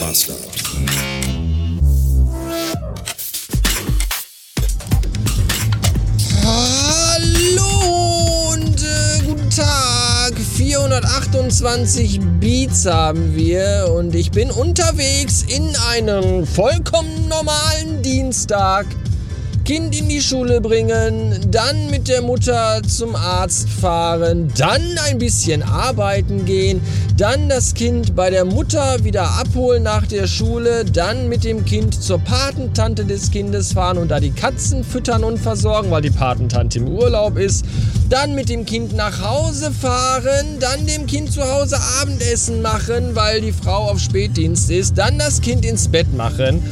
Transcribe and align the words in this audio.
Master. 0.00 0.34
Hallo 6.44 8.52
und 8.52 8.82
äh, 8.82 9.22
guten 9.26 9.50
Tag. 9.50 10.34
428 10.56 12.20
Beats 12.38 12.86
haben 12.86 13.34
wir 13.34 13.92
und 13.96 14.14
ich 14.14 14.30
bin 14.30 14.50
unterwegs 14.50 15.44
in 15.48 15.74
einem 15.90 16.46
vollkommen 16.46 17.28
normalen 17.28 18.02
Dienstag. 18.02 18.86
Kind 19.64 19.94
in 19.94 20.08
die 20.08 20.22
Schule 20.22 20.62
bringen, 20.62 21.46
dann 21.50 21.90
mit 21.90 22.08
der 22.08 22.22
Mutter 22.22 22.80
zum 22.88 23.14
Arzt 23.14 23.68
fahren, 23.68 24.50
dann 24.56 24.80
ein 25.04 25.18
bisschen 25.18 25.62
arbeiten 25.62 26.46
gehen, 26.46 26.80
dann 27.18 27.48
das 27.48 27.74
Kind 27.74 28.14
bei 28.14 28.30
der 28.30 28.44
Mutter 28.44 29.02
wieder 29.02 29.28
abholen 29.40 29.82
nach 29.82 30.06
der 30.06 30.28
Schule, 30.28 30.84
dann 30.84 31.28
mit 31.28 31.42
dem 31.42 31.64
Kind 31.64 32.00
zur 32.00 32.20
Patentante 32.20 33.04
des 33.04 33.32
Kindes 33.32 33.72
fahren 33.72 33.98
und 33.98 34.12
da 34.12 34.20
die 34.20 34.30
Katzen 34.30 34.84
füttern 34.84 35.24
und 35.24 35.36
versorgen, 35.36 35.90
weil 35.90 36.02
die 36.02 36.10
Patentante 36.10 36.78
im 36.78 36.86
Urlaub 36.86 37.36
ist, 37.36 37.64
dann 38.08 38.36
mit 38.36 38.48
dem 38.48 38.64
Kind 38.64 38.94
nach 38.94 39.20
Hause 39.20 39.72
fahren, 39.72 40.58
dann 40.60 40.86
dem 40.86 41.06
Kind 41.06 41.32
zu 41.32 41.42
Hause 41.42 41.76
Abendessen 42.00 42.62
machen, 42.62 43.16
weil 43.16 43.40
die 43.40 43.52
Frau 43.52 43.90
auf 43.90 43.98
Spätdienst 43.98 44.70
ist, 44.70 44.96
dann 44.96 45.18
das 45.18 45.40
Kind 45.40 45.64
ins 45.64 45.88
Bett 45.88 46.14
machen 46.14 46.62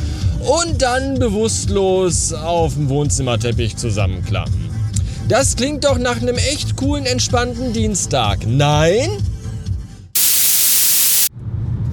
und 0.63 0.81
dann 0.81 1.19
bewusstlos 1.19 2.33
auf 2.33 2.75
dem 2.75 2.89
Wohnzimmerteppich 2.89 3.77
zusammenklappen. 3.77 4.71
Das 5.29 5.57
klingt 5.57 5.85
doch 5.85 5.99
nach 5.99 6.23
einem 6.23 6.37
echt 6.37 6.77
coolen, 6.77 7.05
entspannten 7.05 7.73
Dienstag. 7.73 8.47
Nein? 8.47 9.11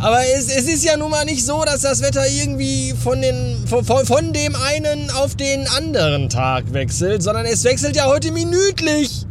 Aber 0.00 0.18
es, 0.36 0.48
es, 0.48 0.64
ist 0.64 0.82
ja 0.84 0.96
nun 0.96 1.12
mal 1.12 1.24
nicht 1.24 1.46
so, 1.46 1.62
dass 1.64 1.82
das 1.82 2.02
Wetter 2.02 2.26
irgendwie 2.26 2.94
von, 3.00 3.22
den, 3.22 3.64
von, 3.66 3.84
von 3.84 4.32
dem 4.32 4.56
einen 4.56 5.08
auf 5.12 5.36
den 5.36 5.68
anderen 5.68 6.28
Tag 6.28 6.72
wechselt, 6.72 7.22
sondern 7.22 7.46
es 7.46 7.62
wechselt 7.62 7.94
ja 7.94 8.06
heute 8.06 8.32
minütlich. 8.32 9.24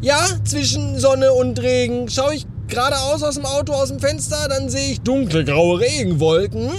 Ja, 0.00 0.26
zwischen 0.44 0.98
Sonne 0.98 1.32
und 1.32 1.60
Regen. 1.60 2.08
Schaue 2.08 2.34
ich 2.34 2.46
geradeaus 2.68 3.22
aus 3.22 3.36
dem 3.36 3.46
Auto, 3.46 3.72
aus 3.72 3.88
dem 3.88 4.00
Fenster, 4.00 4.48
dann 4.48 4.68
sehe 4.68 4.92
ich 4.92 5.00
dunkle, 5.00 5.44
graue 5.44 5.80
Regenwolken. 5.80 6.70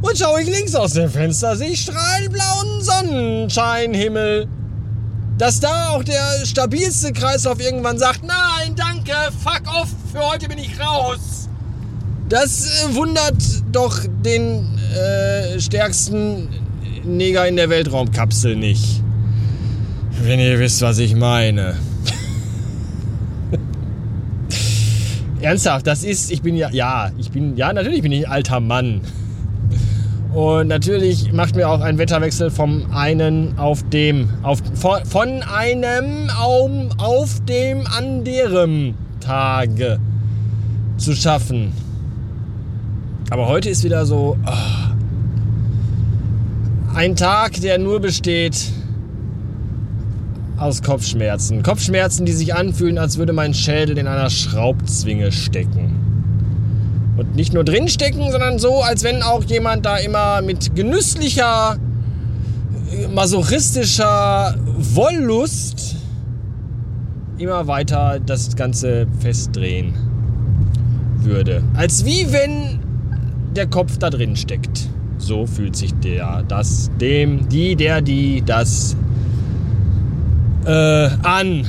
Und 0.00 0.16
schaue 0.18 0.42
ich 0.42 0.48
links 0.48 0.74
aus 0.74 0.92
dem 0.92 1.10
Fenster, 1.10 1.56
sehe 1.56 1.70
ich 1.70 1.82
strahlblauen 1.82 2.80
Sonnenscheinhimmel. 2.80 4.46
Dass 5.38 5.60
da 5.60 5.90
auch 5.90 6.02
der 6.04 6.44
stabilste 6.44 7.12
Kreislauf 7.12 7.60
irgendwann 7.60 7.98
sagt, 7.98 8.22
nein, 8.24 8.74
danke, 8.76 9.12
fuck 9.42 9.62
off, 9.80 9.88
für 10.12 10.20
heute 10.20 10.48
bin 10.48 10.58
ich 10.58 10.78
raus. 10.80 11.48
Das 12.28 12.84
äh, 12.84 12.94
wundert 12.94 13.42
doch 13.72 14.00
den 14.24 14.66
äh, 14.94 15.58
stärksten 15.60 16.48
Neger 17.04 17.46
in 17.48 17.56
der 17.56 17.70
Weltraumkapsel 17.70 18.56
nicht. 18.56 19.02
Wenn 20.22 20.40
ihr 20.40 20.58
wisst, 20.58 20.82
was 20.82 20.98
ich 20.98 21.14
meine. 21.14 21.76
Ernsthaft, 25.40 25.86
das 25.86 26.02
ist, 26.02 26.32
ich 26.32 26.42
bin 26.42 26.56
ja, 26.56 26.70
ja, 26.70 27.12
ich 27.16 27.30
bin, 27.30 27.56
ja, 27.56 27.72
natürlich 27.72 28.02
bin 28.02 28.10
ich 28.10 28.26
ein 28.26 28.32
alter 28.32 28.58
Mann. 28.60 29.00
Und 30.34 30.68
natürlich 30.68 31.32
macht 31.32 31.54
mir 31.56 31.68
auch 31.68 31.80
ein 31.80 31.96
Wetterwechsel 31.98 32.50
vom 32.50 32.90
einen 32.92 33.56
auf 33.58 33.88
dem, 33.88 34.28
auf, 34.42 34.58
von, 34.74 35.42
einem 35.42 36.28
auf, 36.36 36.70
auf 36.98 37.44
dem 37.44 37.86
anderen 37.86 38.94
Tage 39.20 39.98
zu 40.96 41.14
schaffen. 41.14 41.72
Aber 43.30 43.46
heute 43.46 43.70
ist 43.70 43.84
wieder 43.84 44.04
so 44.04 44.36
oh, 44.44 44.50
ein 46.94 47.14
Tag, 47.14 47.60
der 47.60 47.78
nur 47.78 48.00
besteht 48.00 48.72
aus 50.58 50.82
Kopfschmerzen. 50.82 51.62
Kopfschmerzen, 51.62 52.26
die 52.26 52.32
sich 52.32 52.54
anfühlen, 52.54 52.98
als 52.98 53.18
würde 53.18 53.32
mein 53.32 53.54
Schädel 53.54 53.98
in 53.98 54.06
einer 54.06 54.30
Schraubzwinge 54.30 55.32
stecken. 55.32 55.94
Und 57.16 57.34
nicht 57.34 57.52
nur 57.52 57.64
drin 57.64 57.88
stecken, 57.88 58.30
sondern 58.30 58.58
so, 58.58 58.80
als 58.80 59.02
wenn 59.02 59.22
auch 59.22 59.44
jemand 59.44 59.86
da 59.86 59.96
immer 59.96 60.42
mit 60.42 60.74
genüsslicher, 60.74 61.76
masochistischer 63.14 64.54
Wollust 64.76 65.96
immer 67.38 67.66
weiter 67.66 68.20
das 68.24 68.54
Ganze 68.56 69.06
festdrehen 69.20 69.94
würde. 71.22 71.62
Als 71.74 72.04
wie 72.04 72.32
wenn 72.32 72.80
der 73.54 73.66
Kopf 73.66 73.98
da 73.98 74.10
drin 74.10 74.36
steckt. 74.36 74.88
So 75.18 75.46
fühlt 75.46 75.74
sich 75.74 75.92
der, 75.94 76.44
das, 76.46 76.90
dem, 77.00 77.48
die, 77.48 77.74
der, 77.74 78.00
die, 78.00 78.42
das 78.42 78.96
äh, 80.68 81.08
an. 81.22 81.66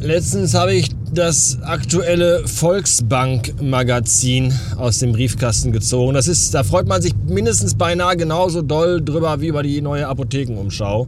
Letztens 0.00 0.54
habe 0.54 0.74
ich 0.74 0.90
das 1.12 1.58
aktuelle 1.62 2.46
Volksbank-Magazin 2.46 4.54
aus 4.76 4.98
dem 4.98 5.12
Briefkasten 5.12 5.72
gezogen. 5.72 6.12
Das 6.14 6.28
ist, 6.28 6.54
da 6.54 6.62
freut 6.64 6.86
man 6.86 7.02
sich 7.02 7.12
mindestens 7.26 7.74
beinahe 7.74 8.16
genauso 8.16 8.62
doll 8.62 9.04
drüber 9.04 9.38
wie 9.40 9.48
über 9.48 9.62
die 9.62 9.82
neue 9.82 10.08
Apothekenumschau. 10.08 11.06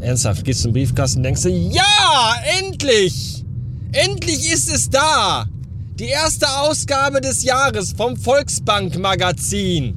Ernsthaft, 0.00 0.44
gehst 0.44 0.60
du 0.60 0.64
zum 0.64 0.72
Briefkasten, 0.72 1.22
denkst 1.22 1.42
du, 1.42 1.50
ja, 1.50 2.34
endlich! 2.58 3.44
Endlich 3.92 4.52
ist 4.52 4.74
es 4.74 4.90
da! 4.90 5.46
Die 5.94 6.08
erste 6.08 6.48
Ausgabe 6.48 7.20
des 7.20 7.44
Jahres 7.44 7.92
vom 7.96 8.16
Volksbank 8.16 8.98
Magazin. 8.98 9.94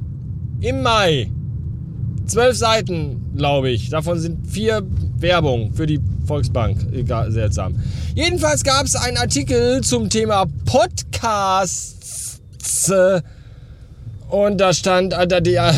Im 0.60 0.82
Mai. 0.82 1.32
Zwölf 2.26 2.56
Seiten, 2.56 3.32
glaube 3.36 3.70
ich. 3.70 3.90
Davon 3.90 4.18
sind 4.18 4.46
vier 4.46 4.82
Werbung 5.18 5.72
für 5.72 5.86
die 5.86 6.00
Volksbank. 6.26 6.92
Egal, 6.92 7.30
seltsam. 7.32 7.76
Jedenfalls 8.14 8.64
gab 8.64 8.84
es 8.84 8.96
einen 8.96 9.16
Artikel 9.16 9.80
zum 9.82 10.10
Thema 10.10 10.46
Podcasts. 10.64 12.40
Und 14.28 14.58
da 14.58 14.72
stand, 14.72 15.12
äh, 15.12 15.26
da, 15.26 15.40
da 15.40 15.72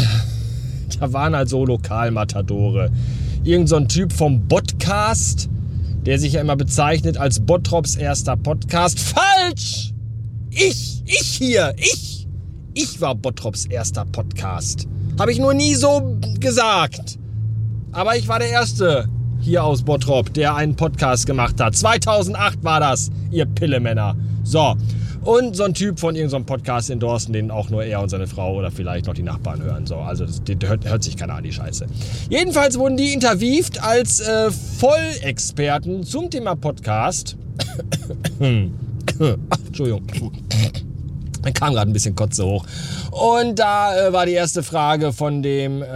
waren 1.01 1.37
halt 1.37 1.49
so 1.49 1.65
Lokalmatadore. 1.67 2.91
Irgend 3.45 3.69
so 3.69 3.77
ein 3.77 3.89
Typ 3.89 4.13
vom 4.13 4.49
Podcast 4.49 5.49
der 6.09 6.19
sich 6.19 6.33
ja 6.33 6.41
immer 6.41 6.57
bezeichnet 6.57 7.19
als 7.19 7.39
Bottrops 7.39 7.95
erster 7.95 8.35
Podcast. 8.35 8.99
Falsch! 8.99 9.93
Ich, 10.51 11.03
ich 11.05 11.37
hier, 11.37 11.75
ich, 11.77 12.27
ich 12.73 13.01
war 13.03 13.15
Bottrops 13.15 13.67
erster 13.67 14.07
Podcast. 14.07 14.89
Habe 15.19 15.33
ich 15.33 15.41
nur 15.41 15.53
nie 15.53 15.75
so 15.75 16.17
gesagt. 16.39 17.19
Aber 17.91 18.17
ich 18.17 18.29
war 18.29 18.39
der 18.39 18.51
Erste 18.51 19.09
hier 19.41 19.65
aus 19.65 19.83
Bottrop, 19.83 20.33
der 20.33 20.55
einen 20.55 20.77
Podcast 20.77 21.27
gemacht 21.27 21.61
hat. 21.61 21.75
2008 21.75 22.63
war 22.63 22.79
das, 22.79 23.11
ihr 23.31 23.47
Pillemänner. 23.47 24.15
So, 24.45 24.77
und 25.23 25.57
so 25.57 25.65
ein 25.65 25.75
Typ 25.75 25.99
von 25.99 26.15
irgendeinem 26.15 26.47
Podcast 26.47 26.91
endorsen, 26.91 27.33
den 27.33 27.51
auch 27.51 27.69
nur 27.69 27.83
er 27.83 28.01
und 28.01 28.09
seine 28.11 28.29
Frau 28.29 28.55
oder 28.55 28.71
vielleicht 28.71 29.07
noch 29.07 29.15
die 29.15 29.23
Nachbarn 29.23 29.63
hören. 29.63 29.87
So, 29.87 29.97
also 29.97 30.25
das, 30.25 30.41
das 30.45 30.69
hört, 30.69 30.89
hört, 30.89 31.03
sich 31.03 31.17
keiner 31.17 31.35
an, 31.35 31.43
die 31.43 31.53
Scheiße. 31.53 31.87
Jedenfalls 32.31 32.79
wurden 32.79 32.97
die 32.97 33.13
interviewt 33.13 33.83
als 33.83 34.21
äh, 34.21 34.51
Vollexperten 34.53 36.05
zum 36.05 36.31
Thema 36.31 36.55
Podcast. 36.55 37.37
Ach, 38.41 39.59
Entschuldigung. 39.67 40.03
Dann 41.49 41.55
kam 41.55 41.73
gerade 41.73 41.91
ein 41.91 41.95
bisschen 41.95 42.15
Kotze 42.15 42.45
hoch. 42.45 42.67
Und 43.11 43.59
da 43.59 44.09
äh, 44.09 44.13
war 44.13 44.27
die 44.27 44.33
erste 44.33 44.63
Frage 44.63 45.15
von 45.15 45.43
dem 45.43 45.83
äh, 45.83 45.87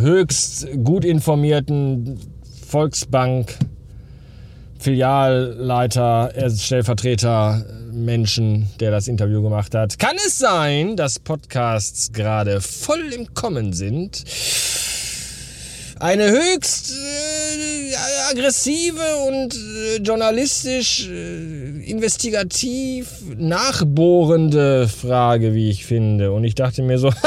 höchst 0.00 0.68
gut 0.84 1.04
informierten 1.04 2.20
Volksbank 2.68 3.56
Filialleiter, 4.78 6.32
Stellvertreter 6.56 7.64
Menschen, 7.92 8.68
der 8.78 8.92
das 8.92 9.08
Interview 9.08 9.42
gemacht 9.42 9.74
hat. 9.74 9.98
Kann 9.98 10.16
es 10.24 10.38
sein, 10.38 10.96
dass 10.96 11.18
Podcasts 11.18 12.12
gerade 12.12 12.60
voll 12.60 13.12
im 13.12 13.34
Kommen 13.34 13.72
sind? 13.72 14.24
Eine 15.98 16.30
höchst 16.30 16.92
äh, 16.92 18.30
aggressive 18.30 19.16
und 19.28 19.54
äh, 19.54 19.96
journalistisch 19.96 21.06
äh, 21.08 21.59
investigativ 21.90 23.08
nachbohrende 23.36 24.88
Frage, 24.88 25.54
wie 25.54 25.70
ich 25.70 25.84
finde. 25.84 26.32
Und 26.32 26.44
ich 26.44 26.54
dachte 26.54 26.82
mir 26.82 26.98
so, 26.98 27.10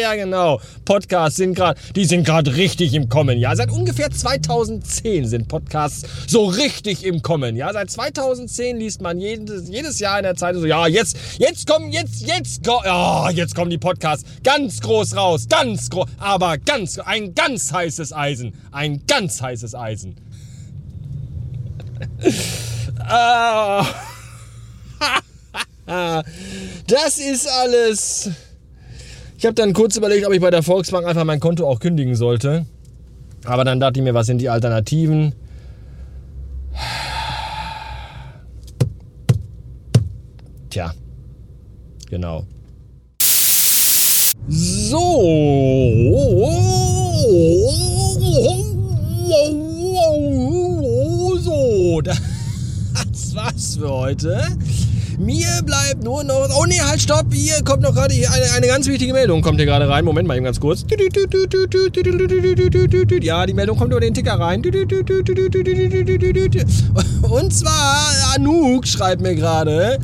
ja, 0.00 0.14
genau. 0.14 0.60
Podcasts 0.84 1.36
sind 1.36 1.54
gerade, 1.54 1.80
die 1.94 2.04
sind 2.04 2.24
gerade 2.24 2.56
richtig 2.56 2.94
im 2.94 3.08
Kommen. 3.08 3.38
Ja, 3.38 3.54
seit 3.54 3.70
ungefähr 3.70 4.10
2010 4.10 5.26
sind 5.26 5.48
Podcasts 5.48 6.04
so 6.26 6.44
richtig 6.44 7.04
im 7.04 7.22
Kommen. 7.22 7.56
Ja, 7.56 7.72
seit 7.72 7.90
2010 7.90 8.76
liest 8.76 9.00
man 9.00 9.18
jedes, 9.18 9.68
jedes 9.68 9.98
Jahr 10.00 10.18
in 10.18 10.24
der 10.24 10.36
Zeitung 10.36 10.62
so, 10.62 10.66
ja, 10.66 10.86
jetzt, 10.86 11.16
jetzt 11.38 11.66
kommen, 11.68 11.90
jetzt, 11.90 12.26
jetzt, 12.26 12.66
ja, 12.66 13.30
jetzt 13.30 13.54
kommen 13.54 13.70
die 13.70 13.78
Podcasts 13.78 14.24
ganz 14.42 14.80
groß 14.80 15.16
raus, 15.16 15.46
ganz 15.48 15.90
groß, 15.90 16.06
aber 16.18 16.58
ganz, 16.58 16.98
ein 16.98 17.34
ganz 17.34 17.72
heißes 17.72 18.12
Eisen, 18.12 18.54
ein 18.72 19.02
ganz 19.06 19.40
heißes 19.40 19.74
Eisen. 19.74 20.16
ah. 23.00 23.84
das 26.86 27.18
ist 27.18 27.48
alles. 27.48 28.30
Ich 29.36 29.44
habe 29.44 29.54
dann 29.54 29.72
kurz 29.72 29.96
überlegt, 29.96 30.26
ob 30.26 30.32
ich 30.32 30.40
bei 30.40 30.50
der 30.50 30.62
Volksbank 30.62 31.06
einfach 31.06 31.24
mein 31.24 31.40
Konto 31.40 31.68
auch 31.68 31.80
kündigen 31.80 32.14
sollte. 32.14 32.66
Aber 33.44 33.64
dann 33.64 33.80
dachte 33.80 34.00
ich 34.00 34.04
mir, 34.04 34.14
was 34.14 34.26
sind 34.26 34.38
die 34.38 34.48
Alternativen? 34.48 35.34
Tja, 40.70 40.92
genau. 42.08 42.44
So. 44.48 44.94
So, 44.94 46.33
war's 53.54 53.76
für 53.76 53.90
heute. 53.90 54.42
Mir 55.18 55.62
bleibt 55.64 56.02
nur 56.02 56.24
noch. 56.24 56.48
Oh 56.58 56.64
nee, 56.66 56.80
halt, 56.80 57.00
stopp! 57.00 57.32
Hier 57.32 57.62
kommt 57.62 57.82
noch 57.82 57.94
gerade 57.94 58.14
eine, 58.14 58.52
eine 58.56 58.66
ganz 58.66 58.88
wichtige 58.88 59.12
Meldung. 59.12 59.42
Kommt 59.42 59.58
hier 59.58 59.66
gerade 59.66 59.88
rein. 59.88 60.04
Moment 60.04 60.26
mal 60.26 60.36
eben 60.36 60.44
ganz 60.44 60.58
kurz. 60.58 60.84
Ja, 63.22 63.46
die 63.46 63.54
Meldung 63.54 63.78
kommt 63.78 63.92
über 63.92 64.00
den 64.00 64.12
Ticker 64.12 64.40
rein. 64.40 64.60
Und 67.22 67.52
zwar, 67.52 68.10
Anouk 68.34 68.86
schreibt 68.88 69.22
mir 69.22 69.36
gerade, 69.36 69.98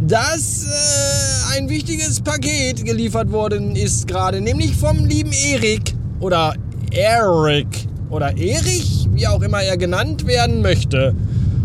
dass 0.00 0.64
äh, 0.64 1.56
ein 1.56 1.68
wichtiges 1.68 2.20
Paket 2.22 2.84
geliefert 2.86 3.30
worden 3.30 3.76
ist 3.76 4.08
gerade. 4.08 4.40
Nämlich 4.40 4.74
vom 4.74 5.04
lieben 5.04 5.32
Erik. 5.32 5.94
Oder 6.20 6.54
Eric. 6.90 7.66
Oder 8.08 8.36
Erich, 8.36 9.08
wie 9.12 9.26
auch 9.26 9.42
immer 9.42 9.60
er 9.60 9.76
genannt 9.76 10.26
werden 10.26 10.62
möchte. 10.62 11.14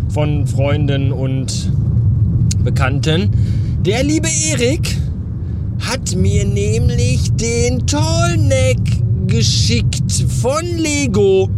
Von 0.10 0.48
Freunden 0.48 1.12
und 1.12 1.72
Bekannten. 2.64 3.30
Der 3.86 4.04
liebe 4.04 4.28
Erik 4.28 4.98
hat 5.80 6.16
mir 6.16 6.46
nämlich 6.46 7.32
den 7.34 7.86
Tollneck 7.86 8.80
geschickt 9.28 10.12
von 10.42 10.66
Lego. 10.78 11.50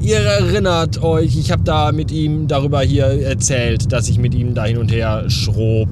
Ihr 0.00 0.18
erinnert 0.18 1.02
euch, 1.02 1.36
ich 1.36 1.52
habe 1.52 1.62
da 1.64 1.92
mit 1.92 2.10
ihm 2.10 2.48
darüber 2.48 2.80
hier 2.82 3.04
erzählt, 3.04 3.92
dass 3.92 4.08
ich 4.08 4.18
mit 4.18 4.34
ihm 4.34 4.54
da 4.54 4.64
hin 4.64 4.78
und 4.78 4.90
her 4.90 5.28
schrob 5.28 5.88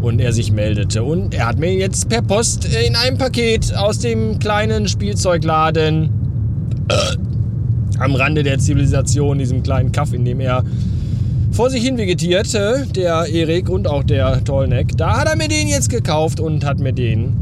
und 0.00 0.20
er 0.20 0.32
sich 0.32 0.52
meldete. 0.52 1.02
Und 1.02 1.34
er 1.34 1.46
hat 1.46 1.58
mir 1.58 1.72
jetzt 1.72 2.08
per 2.08 2.22
Post 2.22 2.66
in 2.66 2.94
einem 2.94 3.18
Paket 3.18 3.74
aus 3.74 3.98
dem 3.98 4.38
kleinen 4.38 4.86
Spielzeugladen 4.86 6.10
äh, 6.88 6.94
am 7.98 8.14
Rande 8.14 8.42
der 8.42 8.58
Zivilisation, 8.58 9.38
diesem 9.38 9.62
kleinen 9.62 9.92
Kaff, 9.92 10.12
in 10.12 10.24
dem 10.24 10.40
er 10.40 10.62
vor 11.54 11.70
sich 11.70 11.84
hin 11.84 11.96
vegetierte, 11.96 12.84
der 12.96 13.26
Erik 13.26 13.68
und 13.68 13.86
auch 13.86 14.02
der 14.02 14.42
Tollneck. 14.42 14.96
Da 14.96 15.20
hat 15.20 15.28
er 15.28 15.36
mir 15.36 15.46
den 15.46 15.68
jetzt 15.68 15.88
gekauft 15.88 16.40
und 16.40 16.64
hat 16.64 16.80
mir 16.80 16.92
den, 16.92 17.32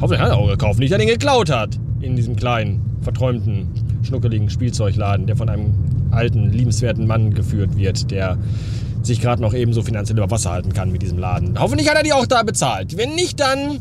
hoffentlich 0.00 0.22
hat 0.22 0.30
er 0.30 0.38
auch 0.38 0.48
gekauft, 0.48 0.78
nicht, 0.78 0.90
dass 0.90 0.98
er 0.98 1.04
den 1.04 1.12
geklaut 1.12 1.50
hat. 1.50 1.78
In 2.00 2.16
diesem 2.16 2.34
kleinen, 2.34 2.80
verträumten, 3.02 3.68
schnuckeligen 4.02 4.48
Spielzeugladen, 4.48 5.26
der 5.26 5.36
von 5.36 5.50
einem 5.50 5.74
alten, 6.10 6.50
liebenswerten 6.50 7.06
Mann 7.06 7.34
geführt 7.34 7.76
wird, 7.76 8.10
der 8.10 8.38
sich 9.02 9.20
gerade 9.20 9.42
noch 9.42 9.52
ebenso 9.52 9.82
finanziell 9.82 10.16
über 10.16 10.30
Wasser 10.30 10.50
halten 10.50 10.72
kann 10.72 10.90
mit 10.90 11.02
diesem 11.02 11.18
Laden. 11.18 11.58
Hoffentlich 11.58 11.90
hat 11.90 11.96
er 11.98 12.02
die 12.02 12.14
auch 12.14 12.26
da 12.26 12.42
bezahlt. 12.44 12.96
Wenn 12.96 13.14
nicht, 13.14 13.38
dann 13.38 13.80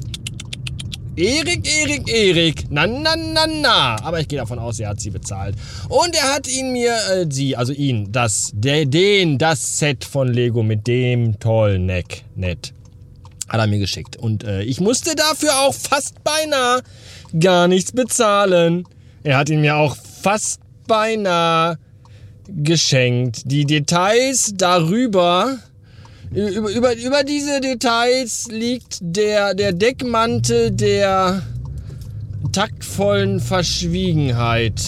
Erik, 1.18 1.68
Erik, 1.68 2.08
Erik. 2.08 2.66
Na, 2.70 2.86
na, 2.86 3.16
na, 3.16 3.48
na. 3.48 3.96
Aber 4.04 4.20
ich 4.20 4.28
gehe 4.28 4.38
davon 4.38 4.60
aus, 4.60 4.80
er 4.80 4.90
hat 4.90 5.02
sie 5.02 5.10
bezahlt. 5.10 5.56
Und 5.90 6.16
er 6.16 6.36
hat 6.36 6.48
ihn 6.48 6.72
mir, 6.72 6.96
äh, 7.12 7.26
sie, 7.28 7.56
also 7.56 7.74
ihn, 7.74 8.12
das, 8.12 8.52
der, 8.54 8.86
den, 8.86 9.40
das 9.40 9.80
Set 9.80 10.06
von 10.06 10.32
Lego 10.32 10.62
mit 10.62 10.86
dem 10.86 11.40
tollen 11.40 11.88
Neck, 11.88 12.24
nett, 12.36 12.72
hat 13.50 13.60
er 13.60 13.66
mir 13.66 13.80
geschickt. 13.80 14.16
Und 14.16 14.44
äh, 14.44 14.62
ich 14.62 14.80
musste 14.80 15.16
dafür 15.16 15.60
auch 15.62 15.74
fast 15.74 16.24
beinahe 16.24 16.84
gar 17.40 17.68
nichts 17.68 17.94
bezahlen. 17.94 18.88
Er 19.24 19.38
hat 19.38 19.50
ihn 19.50 19.62
mir 19.62 19.76
auch 19.76 19.98
fast 20.22 20.62
beinahe 20.86 21.80
geschenkt. 22.48 23.42
Die 23.46 23.66
Details 23.66 24.54
darüber 24.56 25.58
über, 26.32 26.70
über, 26.72 26.96
über 26.96 27.24
diese 27.24 27.62
Details 27.62 28.48
liegt 28.52 29.00
der, 29.02 29.54
der 29.54 29.74
Deckmantel 29.74 30.72
der 30.72 31.42
taktvollen 32.52 33.40
Verschwiegenheit, 33.40 34.82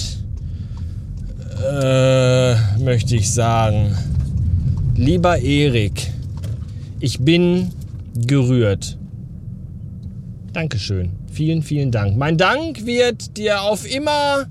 äh, 1.72 2.56
möchte 2.80 3.16
ich 3.16 3.32
sagen. 3.32 3.98
Lieber 4.96 5.40
Erik, 5.40 6.12
ich 7.00 7.20
bin 7.20 7.72
gerührt. 8.16 8.98
Dankeschön. 10.54 11.12
Vielen, 11.32 11.64
vielen 11.64 11.92
Dank. 11.92 12.18
Mein 12.18 12.38
Dank 12.38 12.86
wird 12.86 13.38
dir 13.38 13.62
auf 13.62 13.90
immer 13.90 14.46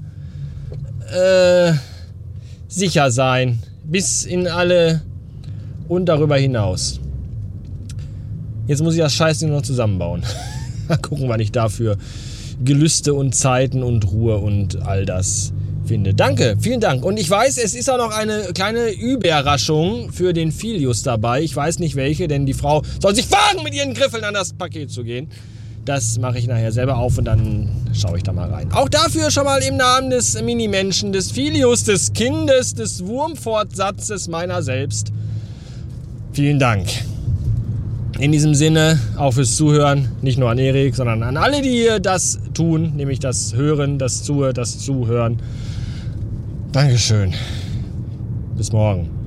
äh, 1.12 1.72
sicher 2.68 3.10
sein. 3.10 3.58
Bis 3.84 4.24
in 4.24 4.46
alle 4.46 5.02
und 5.88 6.06
darüber 6.06 6.36
hinaus. 6.36 7.00
Jetzt 8.66 8.82
muss 8.82 8.94
ich 8.94 9.00
das 9.00 9.14
Scheißding 9.14 9.50
noch 9.50 9.62
zusammenbauen. 9.62 10.22
Mal 10.88 10.98
gucken, 10.98 11.28
wann 11.28 11.40
ich 11.40 11.52
dafür 11.52 11.96
Gelüste 12.64 13.14
und 13.14 13.34
Zeiten 13.34 13.82
und 13.82 14.10
Ruhe 14.10 14.36
und 14.38 14.82
all 14.82 15.06
das 15.06 15.52
finde. 15.86 16.12
Danke, 16.12 16.56
vielen 16.60 16.80
Dank. 16.80 17.04
Und 17.04 17.18
ich 17.18 17.30
weiß, 17.30 17.56
es 17.58 17.74
ist 17.74 17.90
auch 17.90 17.96
noch 17.96 18.10
eine 18.10 18.52
kleine 18.54 18.90
Überraschung 18.90 20.12
für 20.12 20.32
den 20.32 20.52
Filius 20.52 21.02
dabei. 21.02 21.42
Ich 21.42 21.56
weiß 21.56 21.78
nicht 21.78 21.96
welche, 21.96 22.28
denn 22.28 22.46
die 22.46 22.54
Frau 22.54 22.82
soll 23.00 23.14
sich 23.14 23.30
wagen, 23.30 23.62
mit 23.64 23.74
ihren 23.74 23.94
Griffeln 23.94 24.24
an 24.24 24.34
das 24.34 24.52
Paket 24.52 24.90
zu 24.90 25.02
gehen. 25.02 25.28
Das 25.84 26.18
mache 26.18 26.38
ich 26.38 26.46
nachher 26.46 26.70
selber 26.70 26.98
auf 26.98 27.16
und 27.16 27.24
dann 27.24 27.70
schaue 27.94 28.18
ich 28.18 28.22
da 28.22 28.32
mal 28.32 28.50
rein. 28.50 28.70
Auch 28.72 28.90
dafür 28.90 29.30
schon 29.30 29.44
mal 29.44 29.62
im 29.62 29.78
Namen 29.78 30.10
des 30.10 30.40
Minimenschen, 30.42 31.12
des 31.12 31.30
Filius, 31.30 31.84
des 31.84 32.12
Kindes, 32.12 32.74
des 32.74 33.06
Wurmfortsatzes 33.06 34.28
meiner 34.28 34.62
selbst 34.62 35.12
Vielen 36.38 36.60
Dank. 36.60 36.86
In 38.20 38.30
diesem 38.30 38.54
Sinne 38.54 39.00
auch 39.16 39.32
fürs 39.32 39.56
Zuhören, 39.56 40.06
nicht 40.22 40.38
nur 40.38 40.48
an 40.48 40.58
Erik, 40.58 40.94
sondern 40.94 41.24
an 41.24 41.36
alle, 41.36 41.62
die 41.62 41.88
das 42.00 42.38
tun, 42.54 42.92
nämlich 42.94 43.18
das 43.18 43.56
Hören, 43.56 43.98
das 43.98 44.22
Zuhören, 44.22 44.54
das 44.54 44.78
Zuhören. 44.78 45.40
Dankeschön. 46.70 47.34
Bis 48.56 48.70
morgen. 48.70 49.17